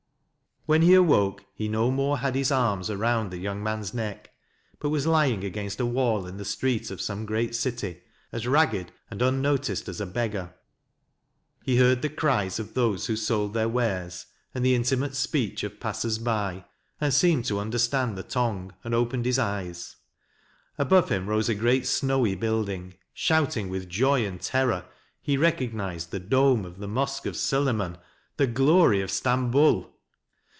[0.67, 3.95] When he awoke he no more had his arms MANSUR 53 round the young man's
[3.95, 4.29] neck,
[4.77, 8.91] but was lying against a wall in the street of some great city, as ragged
[9.09, 10.53] and unnoticed as a beggar.
[11.63, 15.79] He heard the cries of those who sold their wares and the intimate speech of
[15.79, 16.65] passers by,
[17.01, 19.95] and seemed to understand the tongue, and opened his eyes.
[20.77, 24.85] Above him rose a great snowy building; shouting with joy and terror
[25.23, 27.97] he recognized the dome of the Mosque of Suleyman,
[28.37, 29.87] the glory of Stamboul.